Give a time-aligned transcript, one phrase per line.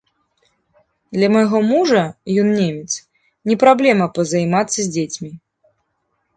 [1.17, 2.01] Для майго мужа,
[2.45, 2.91] ён немец,
[3.53, 5.31] не праблема пазаймацца з дзецьмі.